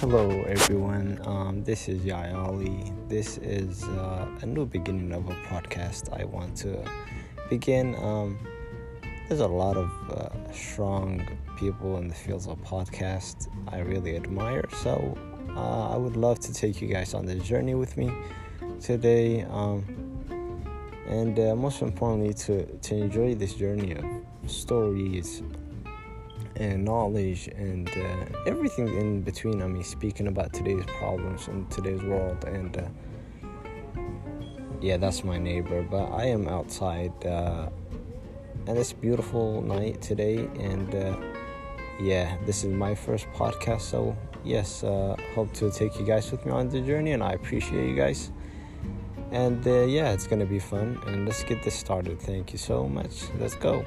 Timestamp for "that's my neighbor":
34.96-35.82